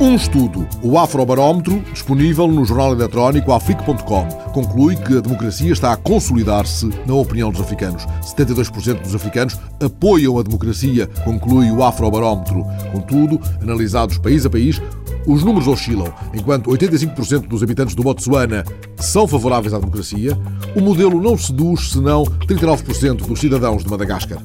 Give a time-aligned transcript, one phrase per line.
[0.00, 5.96] Um estudo, o Afrobarómetro, disponível no jornal eletrónico afrique.com, conclui que a democracia está a
[5.96, 8.06] consolidar-se na opinião dos africanos.
[8.22, 12.64] 72% dos africanos apoiam a democracia, conclui o Afrobarómetro.
[12.92, 14.80] Contudo, analisados país a país,
[15.26, 16.14] os números oscilam.
[16.32, 18.62] Enquanto 85% dos habitantes do Botsuana
[18.98, 20.38] são favoráveis à democracia,
[20.76, 24.38] o modelo não seduz senão 39% dos cidadãos de Madagascar.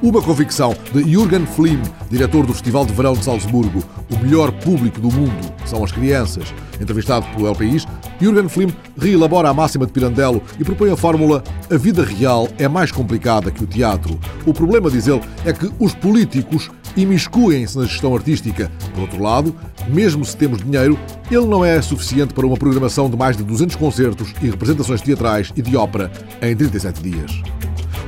[0.00, 3.82] Uma convicção de Jürgen Flim, diretor do Festival de Verão de Salzburgo.
[4.08, 6.54] O melhor público do mundo são as crianças.
[6.80, 7.84] Entrevistado pelo El País,
[8.20, 12.68] Jürgen Flim reelabora a máxima de Pirandello e propõe a fórmula a vida real é
[12.68, 14.16] mais complicada que o teatro.
[14.46, 18.70] O problema, diz ele, é que os políticos imiscuem-se na gestão artística.
[18.94, 19.52] Por outro lado,
[19.88, 20.96] mesmo se temos dinheiro,
[21.28, 25.52] ele não é suficiente para uma programação de mais de 200 concertos e representações teatrais
[25.56, 26.08] e de ópera
[26.40, 27.57] em 37 dias.